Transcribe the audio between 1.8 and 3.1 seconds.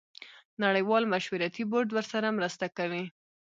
ورسره مرسته کوي.